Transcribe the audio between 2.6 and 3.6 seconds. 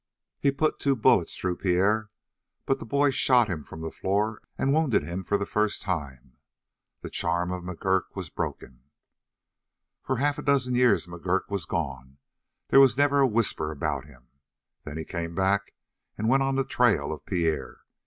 but the boy shot